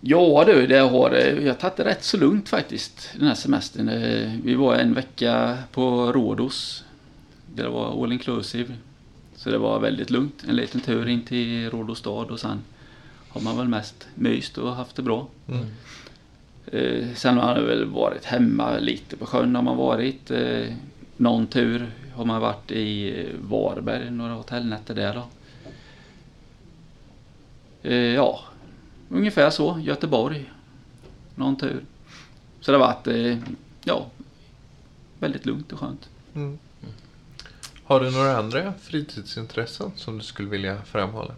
Ja 0.00 0.44
du, 0.46 0.66
det 0.66 0.78
har, 0.78 1.10
eh, 1.10 1.44
jag 1.44 1.52
har 1.52 1.58
tagit 1.60 1.76
det 1.76 1.84
rätt 1.84 2.04
så 2.04 2.16
lugnt 2.16 2.48
faktiskt 2.48 3.10
den 3.18 3.28
här 3.28 3.34
semestern. 3.34 3.88
Eh, 3.88 4.32
Vi 4.44 4.54
var 4.54 4.74
en 4.74 4.94
vecka 4.94 5.58
på 5.72 6.12
Rhodos. 6.12 6.84
Det 7.54 7.68
var 7.68 8.02
all 8.04 8.12
inclusive. 8.12 8.74
Så 9.36 9.50
det 9.50 9.58
var 9.58 9.80
väldigt 9.80 10.10
lugnt. 10.10 10.44
En 10.48 10.56
liten 10.56 10.80
tur 10.80 11.08
in 11.08 11.22
till 11.24 11.70
Rhodos 11.70 11.98
stad 11.98 12.30
och 12.30 12.40
sen 12.40 12.58
har 13.28 13.40
man 13.40 13.56
väl 13.56 13.68
mest 13.68 14.06
myst 14.14 14.58
och 14.58 14.74
haft 14.76 14.96
det 14.96 15.02
bra. 15.02 15.26
Mm. 15.48 15.64
Eh, 16.66 17.06
sen 17.14 17.38
har 17.38 17.54
man 17.54 17.66
väl 17.66 17.84
varit 17.84 18.24
hemma 18.24 18.78
lite 18.78 19.16
på 19.16 19.26
sjön 19.26 19.54
har 19.54 19.62
man 19.62 19.76
varit. 19.76 20.30
Eh, 20.30 20.66
någon 21.16 21.46
tur 21.46 21.90
har 22.16 22.24
man 22.24 22.40
varit 22.40 22.70
i 22.70 23.26
Varberg, 23.40 24.10
några 24.10 24.34
hotellnätter 24.34 24.94
där 24.94 25.14
då. 25.14 25.26
Eh, 27.82 28.14
ja, 28.14 28.40
ungefär 29.08 29.50
så. 29.50 29.80
Göteborg, 29.84 30.50
någon 31.34 31.56
tur. 31.56 31.84
Så 32.60 32.72
det 32.72 32.78
har 32.78 32.86
varit, 32.86 33.06
eh, 33.06 33.38
ja, 33.84 34.06
väldigt 35.18 35.46
lugnt 35.46 35.72
och 35.72 35.78
skönt. 35.78 36.08
Mm. 36.34 36.58
Har 37.84 38.00
du 38.00 38.10
några 38.10 38.36
andra 38.36 38.72
fritidsintressen 38.82 39.92
som 39.96 40.18
du 40.18 40.24
skulle 40.24 40.48
vilja 40.48 40.82
framhålla? 40.82 41.34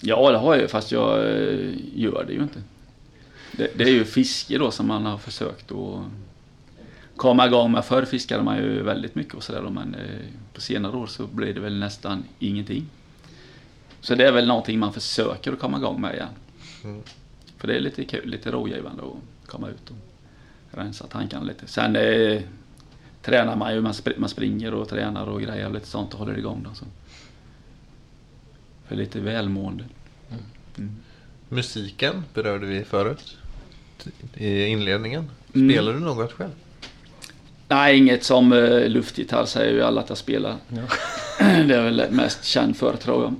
Ja, 0.00 0.30
det 0.30 0.38
har 0.38 0.54
jag 0.54 0.62
ju, 0.62 0.68
fast 0.68 0.92
jag 0.92 1.18
eh, 1.18 1.70
gör 1.94 2.24
det 2.26 2.32
ju 2.32 2.42
inte. 2.42 2.62
Det, 3.52 3.70
det 3.78 3.84
är 3.84 3.92
ju 3.92 4.04
fiske 4.04 4.58
då 4.58 4.70
som 4.70 4.86
man 4.86 5.06
har 5.06 5.18
försökt 5.18 5.72
att 5.72 6.02
komma 7.16 7.46
igång 7.46 7.72
med. 7.72 7.84
Förr 7.84 8.04
fiskade 8.04 8.42
man 8.42 8.56
ju 8.56 8.82
väldigt 8.82 9.14
mycket 9.14 9.34
och 9.34 9.42
sådär 9.42 9.62
men 9.62 9.94
eh, 9.94 10.26
på 10.54 10.60
senare 10.60 10.96
år 10.96 11.06
så 11.06 11.26
blir 11.26 11.54
det 11.54 11.60
väl 11.60 11.78
nästan 11.78 12.24
ingenting. 12.38 12.86
Så 14.00 14.14
det 14.14 14.26
är 14.26 14.32
väl 14.32 14.46
någonting 14.46 14.78
man 14.78 14.92
försöker 14.92 15.52
att 15.52 15.58
komma 15.58 15.78
igång 15.78 16.00
med 16.00 16.14
igen. 16.14 16.28
Mm. 16.84 17.02
För 17.58 17.68
det 17.68 17.76
är 17.76 17.80
lite 17.80 18.04
kul, 18.04 18.28
lite 18.28 18.50
rogivande 18.50 19.02
att 19.02 19.48
komma 19.48 19.68
ut 19.68 19.90
och 19.90 19.96
rensa 20.78 21.06
tankarna 21.06 21.44
lite. 21.44 21.66
Sen 21.66 21.96
eh, 21.96 22.42
tränar 23.22 23.56
man 23.56 23.74
ju, 23.74 23.80
man, 23.80 23.92
spr- 23.92 24.18
man 24.18 24.28
springer 24.28 24.74
och 24.74 24.88
tränar 24.88 25.26
och 25.26 25.42
grejer 25.42 25.66
och 25.66 25.74
lite 25.74 25.86
sånt 25.86 26.12
och 26.12 26.18
håller 26.18 26.38
igång 26.38 26.62
då. 26.68 26.74
Så. 26.74 26.84
För 28.86 28.96
lite 28.96 29.20
välmående. 29.20 29.84
Mm. 30.78 30.96
Musiken 31.48 32.24
berörde 32.34 32.66
vi 32.66 32.84
förut 32.84 33.36
i 34.34 34.64
inledningen. 34.64 35.30
Mm. 35.54 35.70
Spelar 35.70 35.92
du 35.92 36.00
något 36.00 36.32
själv? 36.32 36.52
Nej, 37.74 37.98
inget 37.98 38.24
som 38.24 38.52
uh, 38.52 38.88
luftgitarr 38.88 39.44
säger 39.44 39.72
ju 39.72 39.82
alla 39.82 40.00
att 40.00 40.08
jag 40.08 40.18
spelar. 40.18 40.56
Ja. 40.68 40.82
Det 41.38 41.74
är 41.74 41.82
väl 41.82 42.06
mest 42.10 42.44
känd 42.44 42.76
för 42.76 42.96
tror 42.96 43.22
jag. 43.24 43.34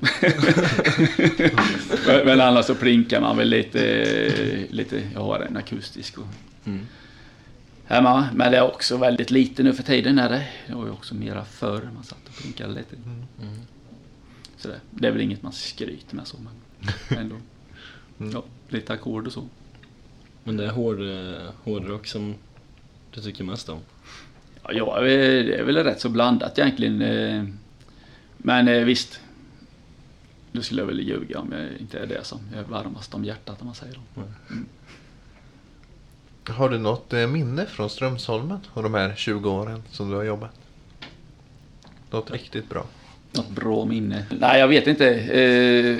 men, 2.07 2.27
men 2.27 2.41
annars 2.41 2.65
så 2.67 2.75
plinkar 2.75 3.21
man 3.21 3.37
väl 3.37 3.49
lite, 3.49 3.79
lite, 4.71 5.03
jag 5.15 5.21
har 5.21 5.41
en 5.41 5.57
akustisk 5.57 6.19
och 6.19 6.25
Mm. 6.65 6.81
hemma. 7.85 8.29
Men 8.35 8.53
det 8.53 8.59
är 8.59 8.63
också 8.63 8.97
väldigt 8.97 9.31
lite 9.31 9.63
nu 9.63 9.73
för 9.73 9.83
tiden 9.83 10.19
är 10.19 10.29
det. 10.29 10.47
Det 10.67 10.75
var 10.75 10.85
ju 10.85 10.91
också 10.91 11.15
mera 11.15 11.45
förr 11.45 11.91
man 11.95 12.05
satt 12.05 12.29
och 12.29 12.37
plinkade 12.43 12.75
lite. 12.75 12.97
Mm. 12.97 13.55
Så 14.57 14.69
det, 14.69 14.81
det 14.91 15.07
är 15.09 15.13
väl 15.13 15.21
inget 15.21 15.43
man 15.43 15.53
skryter 15.53 16.17
med 16.17 16.27
så 16.27 16.37
men 16.39 17.19
ändå. 17.19 17.37
Mm. 18.21 18.33
Ja, 18.33 18.43
lite 18.69 18.93
ackord 18.93 19.27
och 19.27 19.33
så. 19.33 19.45
Men 20.45 20.57
det 20.57 20.65
är 20.65 20.71
hård, 20.71 21.01
eh, 21.01 21.51
hårdrock 21.65 22.07
som 22.07 22.35
du 23.15 23.21
tycker 23.21 23.45
mest 23.45 23.69
om? 23.69 23.79
Ja, 24.65 24.73
ja, 24.73 25.01
det 25.01 25.55
är 25.55 25.63
väl 25.65 25.77
rätt 25.77 26.01
så 26.01 26.09
blandat 26.09 26.59
egentligen. 26.59 27.03
eh. 27.03 27.45
Men 28.37 28.69
eh, 28.69 28.85
visst. 28.85 29.21
Nu 30.53 30.63
skulle 30.63 30.81
jag 30.81 30.87
väl 30.87 31.01
ljuga 31.01 31.39
om 31.39 31.53
jag 31.53 31.81
inte 31.81 31.99
är 31.99 32.07
det 32.07 32.25
som 32.25 32.39
är 32.57 32.63
varmast 32.63 33.15
om 33.15 33.25
hjärtat 33.25 33.61
om 33.61 33.67
man 33.67 33.75
säger 33.75 33.95
så. 33.95 34.01
Har 36.53 36.69
du 36.69 36.79
något 36.79 37.13
eh, 37.13 37.27
minne 37.27 37.67
från 37.67 37.91
Strömsholmen 37.91 38.59
och 38.73 38.83
de 38.83 38.95
här 38.95 39.15
20 39.17 39.51
åren 39.51 39.83
som 39.91 40.11
du 40.11 40.17
har 40.17 40.23
jobbat? 40.25 40.51
Något 42.11 42.31
riktigt 42.31 42.69
bra? 42.69 42.87
Något 43.33 43.51
bra 43.51 43.85
minne? 43.85 44.25
Nej, 44.41 44.61
jag 44.61 44.69
vet 44.69 44.87
inte. 44.87 45.09
Eh, 45.15 45.97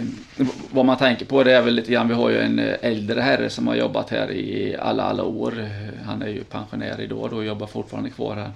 vad 0.71 0.85
man 0.85 0.97
tänker 0.97 1.25
på 1.25 1.45
det 1.45 1.53
är 1.53 1.63
väl 1.63 1.75
lite 1.75 1.93
grann, 1.93 2.09
vi 2.09 2.15
har 2.15 2.31
ju 2.31 2.39
en 2.39 2.59
eh, 2.59 2.75
äldre 2.83 3.21
herre 3.21 3.51
som 3.51 3.67
har 3.67 3.75
jobbat 3.75 4.11
här 4.11 4.31
i 4.31 4.77
alla, 4.81 5.03
alla 5.03 5.25
år. 5.25 5.69
Han 6.05 6.23
är 6.23 6.29
ju 6.29 6.45
pensionär 6.45 7.01
idag 7.01 7.31
då 7.31 7.37
och 7.37 7.45
jobbar 7.45 7.67
fortfarande 7.67 8.11
kvar 8.11 8.37
här. 8.37 8.51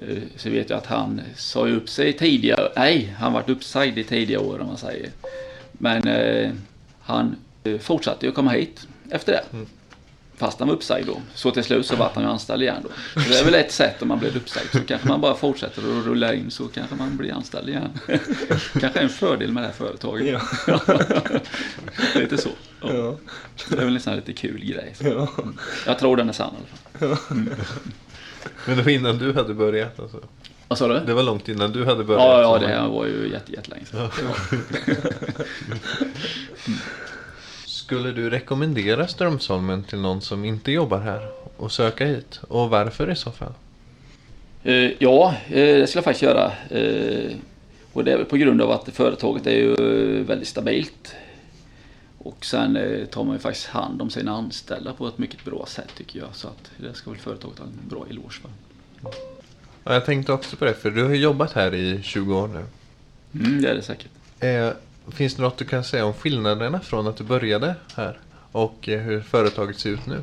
Eh, 0.00 0.22
så 0.36 0.50
vet 0.50 0.70
jag 0.70 0.76
att 0.76 0.86
han 0.86 1.20
sa 1.36 1.68
upp 1.68 1.88
sig 1.88 2.12
tidigare, 2.12 2.72
nej, 2.76 3.14
han 3.18 3.32
vart 3.32 3.48
uppsagd 3.48 3.98
i 3.98 4.04
tidiga 4.04 4.40
år 4.40 4.60
om 4.60 4.66
man 4.66 4.76
säger. 4.76 5.10
Men 5.72 6.08
eh, 6.08 6.50
han 7.00 7.36
eh, 7.64 7.78
fortsatte 7.78 8.26
ju 8.26 8.32
komma 8.32 8.50
hit 8.50 8.86
efter 9.10 9.32
det. 9.32 9.42
Mm. 9.52 9.66
Fast 10.36 10.58
han 10.58 10.68
var 10.68 10.74
uppsagd 10.74 11.06
då. 11.06 11.20
Så 11.34 11.50
till 11.50 11.64
slut 11.64 11.86
så 11.86 11.96
vart 11.96 12.14
han 12.14 12.24
ju 12.24 12.30
anställd 12.30 12.62
igen 12.62 12.76
då. 12.82 12.88
Så 13.22 13.28
det 13.28 13.38
är 13.38 13.44
väl 13.44 13.54
ett 13.54 13.72
sätt 13.72 14.02
om 14.02 14.08
man 14.08 14.18
blir 14.18 14.36
uppsagd. 14.36 14.66
Så 14.72 14.80
kanske 14.80 15.08
man 15.08 15.20
bara 15.20 15.34
fortsätter 15.34 15.82
att 15.82 16.06
rulla 16.06 16.34
in 16.34 16.50
så 16.50 16.68
kanske 16.68 16.96
man 16.96 17.16
blir 17.16 17.32
anställd 17.32 17.68
igen. 17.68 17.90
kanske 18.80 19.00
en 19.00 19.08
fördel 19.08 19.52
med 19.52 19.62
det 19.62 19.66
här 19.66 19.74
företaget. 19.74 20.42
Ja. 20.66 20.80
lite 22.20 22.38
så. 22.38 22.48
Ja. 22.80 22.92
Ja. 22.94 23.16
Det 23.68 23.78
är 23.78 23.84
väl 23.84 23.94
en 23.94 24.00
sån 24.00 24.10
här 24.10 24.20
lite 24.20 24.32
kul 24.32 24.64
grej. 24.64 24.94
Ja. 24.98 25.28
Jag 25.86 25.98
tror 25.98 26.16
den 26.16 26.28
är 26.28 26.32
sann 26.32 26.54
i 27.00 27.04
alla 27.04 27.16
fall. 27.16 27.36
Men 28.66 28.76
det 28.76 28.82
var 28.82 28.90
innan 28.90 29.18
du 29.18 29.32
hade 29.32 29.54
börjat 29.54 30.00
alltså. 30.00 30.20
Vad 30.68 30.78
sa 30.78 30.88
du? 30.88 31.00
Det 31.06 31.14
var 31.14 31.22
långt 31.22 31.48
innan 31.48 31.72
du 31.72 31.84
hade 31.84 32.04
börjat. 32.04 32.22
Ja, 32.22 32.40
ja, 32.40 32.58
det 32.58 32.66
här 32.66 32.88
var 32.88 33.06
ju 33.06 33.30
jätte, 33.32 33.52
jättelänge 33.52 33.84
sedan. 33.84 34.10
Skulle 37.84 38.12
du 38.12 38.30
rekommendera 38.30 39.08
Strömsholmen 39.08 39.84
till 39.84 39.98
någon 39.98 40.20
som 40.20 40.44
inte 40.44 40.72
jobbar 40.72 40.98
här 40.98 41.28
och 41.56 41.72
söka 41.72 42.06
hit? 42.06 42.40
Och 42.48 42.70
varför 42.70 43.10
i 43.10 43.16
så 43.16 43.30
fall? 43.30 43.52
Eh, 44.62 44.90
ja, 44.98 45.34
eh, 45.46 45.52
det 45.52 45.86
skulle 45.86 45.98
jag 45.98 46.04
faktiskt 46.04 46.22
göra. 46.22 46.52
Eh, 46.70 47.36
och 47.92 48.04
det 48.04 48.12
är 48.12 48.16
väl 48.16 48.26
på 48.26 48.36
grund 48.36 48.62
av 48.62 48.70
att 48.70 48.88
företaget 48.92 49.46
är 49.46 49.56
ju 49.56 49.74
väldigt 50.22 50.48
stabilt. 50.48 51.14
Och 52.18 52.44
sen 52.44 52.78
tar 53.10 53.24
man 53.24 53.34
ju 53.34 53.38
faktiskt 53.38 53.66
hand 53.66 54.02
om 54.02 54.10
sina 54.10 54.32
anställda 54.32 54.92
på 54.92 55.08
ett 55.08 55.18
mycket 55.18 55.44
bra 55.44 55.66
sätt 55.66 55.88
tycker 55.96 56.18
jag. 56.18 56.28
Så 56.32 56.48
att 56.48 56.70
det 56.76 56.94
ska 56.94 57.10
väl 57.10 57.20
företaget 57.20 57.58
ha 57.58 57.66
en 57.66 57.88
bra 57.88 58.06
eloge 58.10 58.40
för. 58.42 58.50
Ja, 59.84 59.92
jag 59.92 60.06
tänkte 60.06 60.32
också 60.32 60.56
på 60.56 60.64
det, 60.64 60.74
för 60.74 60.90
du 60.90 61.04
har 61.04 61.14
jobbat 61.14 61.52
här 61.52 61.74
i 61.74 62.02
20 62.02 62.38
år 62.38 62.48
nu. 62.48 62.64
Mm, 63.44 63.62
det 63.62 63.68
är 63.68 63.74
det 63.74 63.82
säkert. 63.82 64.10
Finns 65.08 65.34
det 65.34 65.42
något 65.42 65.58
du 65.58 65.64
kan 65.64 65.84
säga 65.84 66.06
om 66.06 66.12
skillnaderna 66.12 66.80
från 66.80 67.06
att 67.06 67.16
du 67.16 67.24
började 67.24 67.74
här 67.96 68.18
och 68.52 68.88
eh, 68.88 69.00
hur 69.00 69.20
företaget 69.20 69.78
ser 69.78 69.90
ut 69.90 70.06
nu? 70.06 70.22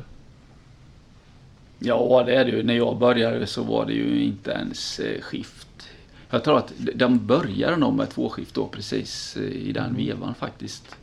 Ja, 1.78 2.22
det 2.26 2.34
är 2.34 2.44
det 2.44 2.50
ju. 2.50 2.62
När 2.62 2.74
jag 2.74 2.98
började 2.98 3.46
så 3.46 3.62
var 3.62 3.86
det 3.86 3.92
ju 3.92 4.24
inte 4.24 4.50
ens 4.50 4.98
eh, 4.98 5.20
skift. 5.20 5.88
Jag 6.30 6.44
tror 6.44 6.58
att 6.58 6.72
de 6.94 7.26
började 7.26 7.76
nog 7.76 7.94
med 7.94 8.10
två 8.10 8.28
skift 8.28 8.54
då 8.54 8.66
precis 8.66 9.36
eh, 9.36 9.42
i 9.42 9.72
den 9.72 9.96
vevan 9.96 10.34
faktiskt. 10.34 10.96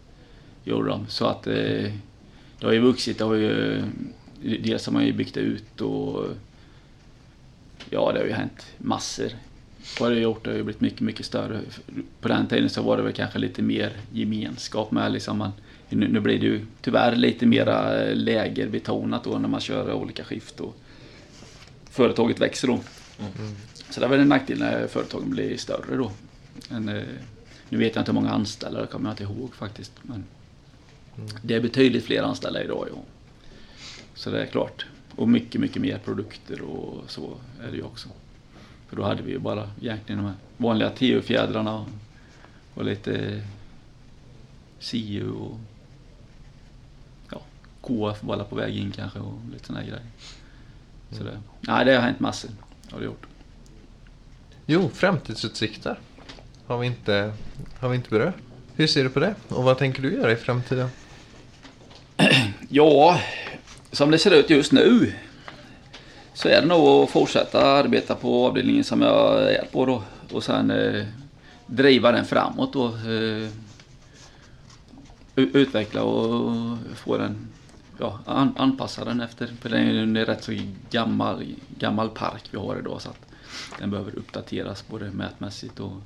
Gjorde 0.63 0.89
de. 0.89 1.07
Så 1.07 1.25
att 1.25 1.43
det 1.43 1.91
har 2.61 2.71
ju 2.71 2.79
vuxit. 2.79 3.17
Det 3.17 3.23
har 3.23 3.35
ju, 3.35 3.81
dels 4.41 4.85
har 4.85 4.93
man 4.93 5.05
ju 5.05 5.13
byggt 5.13 5.37
ut 5.37 5.81
och 5.81 6.25
ja, 7.89 8.11
det 8.11 8.19
har 8.19 8.25
ju 8.25 8.33
hänt 8.33 8.65
massor. 8.77 9.29
Vad 9.99 10.15
gjort 10.15 10.43
det 10.43 10.49
har 10.49 10.57
ju 10.57 10.63
blivit 10.63 10.81
mycket, 10.81 11.01
mycket 11.01 11.25
större. 11.25 11.61
På 12.21 12.27
den 12.27 12.47
tiden 12.47 12.69
så 12.69 12.81
var 12.81 12.97
det 12.97 13.03
väl 13.03 13.13
kanske 13.13 13.39
lite 13.39 13.61
mer 13.61 13.91
gemenskap 14.11 14.91
med 14.91 15.11
liksom 15.11 15.37
man, 15.37 15.51
nu, 15.89 16.07
nu 16.07 16.19
blir 16.19 16.39
det 16.39 16.45
ju 16.45 16.65
tyvärr 16.81 17.15
lite 17.15 17.45
mera 17.45 18.03
eh, 18.03 18.15
lägerbetonat 18.15 19.23
då 19.23 19.37
när 19.37 19.49
man 19.49 19.61
kör 19.61 19.93
olika 19.93 20.23
skift 20.23 20.59
och 20.59 20.75
företaget 21.89 22.41
växer 22.41 22.67
då. 22.67 22.79
Så 23.89 23.99
det 23.99 24.05
är 24.05 24.09
väl 24.09 24.19
en 24.19 24.29
nackdel 24.29 24.59
när 24.59 24.87
företagen 24.87 25.29
blir 25.29 25.57
större 25.57 25.95
då. 25.97 26.11
Men, 26.69 26.89
eh, 26.89 27.03
nu 27.69 27.77
vet 27.77 27.95
jag 27.95 28.01
inte 28.01 28.11
hur 28.11 28.21
många 28.21 28.31
anställda, 28.31 28.81
det 28.81 28.87
kommer 28.87 29.09
jag 29.09 29.13
inte 29.13 29.23
ihåg 29.23 29.55
faktiskt. 29.55 29.91
Men 30.01 30.23
det 31.41 31.55
är 31.55 31.61
betydligt 31.61 32.05
fler 32.05 32.23
anställda 32.23 32.63
idag 32.63 32.87
ja. 32.95 33.01
Så 34.13 34.29
det 34.29 34.41
är 34.41 34.45
klart. 34.45 34.85
Och 35.15 35.29
mycket, 35.29 35.61
mycket 35.61 35.81
mer 35.81 35.97
produkter 36.05 36.61
och 36.61 37.03
så 37.07 37.33
är 37.61 37.71
det 37.71 37.77
ju 37.77 37.83
också. 37.83 38.09
För 38.89 38.95
då 38.95 39.03
hade 39.03 39.23
vi 39.23 39.31
ju 39.31 39.39
bara 39.39 39.69
egentligen 39.81 40.21
de 40.21 40.27
här 40.27 40.35
vanliga 40.57 40.89
TU-fjädrarna 40.89 41.79
och, 41.79 41.87
och 42.73 42.85
lite 42.85 43.41
CU 44.79 45.31
och 45.31 45.59
ja, 47.31 47.41
KF 47.81 48.23
var 48.23 48.43
på 48.43 48.55
väg 48.55 48.77
in 48.77 48.91
kanske 48.91 49.19
och 49.19 49.33
lite 49.51 49.67
sådana 49.67 49.83
grejer. 49.83 50.01
Så 51.11 51.23
det, 51.23 51.41
nej, 51.61 51.85
det 51.85 51.95
har 51.95 52.01
hänt 52.01 52.19
massor. 52.19 52.51
Har 52.91 52.99
det 52.99 53.05
gjort. 53.05 53.25
Jo, 54.65 54.89
framtidsutsikter 54.93 55.99
har 56.67 56.77
vi 56.77 56.87
inte, 56.87 57.33
har 57.79 57.89
vi 57.89 57.95
inte 57.95 58.09
berört. 58.09 58.35
Hur 58.75 58.87
ser 58.87 59.03
du 59.03 59.09
på 59.09 59.19
det? 59.19 59.35
Och 59.47 59.63
vad 59.63 59.77
tänker 59.77 60.01
du 60.01 60.13
göra 60.13 60.31
i 60.31 60.35
framtiden? 60.35 60.89
Ja, 62.71 63.21
som 63.91 64.11
det 64.11 64.17
ser 64.17 64.31
ut 64.31 64.49
just 64.49 64.71
nu 64.71 65.13
så 66.41 66.47
är 66.49 66.61
det 66.61 66.67
nog 66.67 67.03
att 67.03 67.09
fortsätta 67.09 67.65
arbeta 67.65 68.15
på 68.15 68.47
avdelningen 68.47 68.83
som 68.83 69.01
jag 69.01 69.53
är 69.53 69.65
på 69.71 69.85
då 69.85 70.03
och 70.31 70.43
sen 70.43 70.71
eh, 70.71 71.05
driva 71.65 72.11
den 72.11 72.25
framåt 72.25 72.73
då. 72.73 72.85
Eh, 72.87 73.49
utveckla 75.35 76.03
och 76.03 76.77
få 76.95 77.17
den, 77.17 77.47
ja, 77.97 78.19
an, 78.25 78.53
anpassa 78.57 79.05
den 79.05 79.21
efter, 79.21 79.47
för 79.61 79.69
det 79.69 79.77
är 79.77 80.25
rätt 80.25 80.43
så 80.43 80.59
gammal, 80.89 81.55
gammal 81.77 82.09
park 82.09 82.43
vi 82.51 82.57
har 82.57 82.79
idag 82.79 83.01
så 83.01 83.09
att 83.09 83.25
den 83.79 83.91
behöver 83.91 84.15
uppdateras 84.15 84.87
både 84.87 85.11
mätmässigt 85.11 85.79
och 85.79 86.01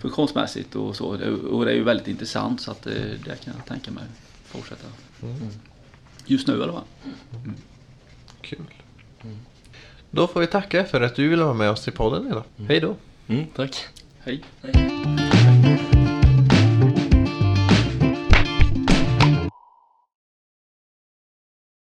funktionsmässigt 0.00 0.74
och 0.74 0.96
så. 0.96 1.06
Och 1.50 1.64
det 1.64 1.70
är 1.70 1.76
ju 1.76 1.84
väldigt 1.84 2.08
intressant 2.08 2.60
så 2.60 2.70
att 2.70 2.86
eh, 2.86 2.92
det 2.94 3.44
kan 3.44 3.54
jag 3.56 3.66
tänka 3.66 3.90
mig 3.90 4.04
fortsätta. 4.44 4.86
Just 6.26 6.46
nu 6.48 6.58
i 6.58 6.62
alla 6.62 6.72
fall. 6.72 6.84
Kul. 8.40 8.66
Då 10.14 10.26
får 10.26 10.40
vi 10.40 10.46
tacka 10.46 10.84
för 10.84 11.00
att 11.00 11.14
du 11.16 11.28
ville 11.28 11.44
vara 11.44 11.54
med 11.54 11.70
oss 11.70 11.88
i 11.88 11.90
podden 11.90 12.26
idag. 12.26 12.42
Hej 12.68 12.80
då! 12.80 12.96
Mm, 13.28 13.46
tack. 13.56 13.76
Hej. 14.18 14.44
Hej. 14.62 15.01